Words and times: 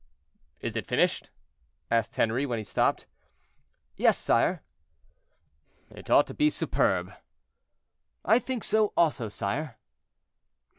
"Is 0.61 0.75
it 0.75 0.87
finished?" 0.87 1.29
asked 1.91 2.15
Henri, 2.15 2.43
when 2.47 2.57
he 2.57 2.63
stopped. 2.63 3.05
"Yes, 3.95 4.17
sire." 4.17 4.63
"It 5.91 6.09
ought 6.09 6.25
to 6.25 6.33
be 6.33 6.49
superb." 6.49 7.13
"I 8.25 8.39
think 8.39 8.63
so, 8.63 8.93
also, 8.97 9.29
sire." 9.29 9.77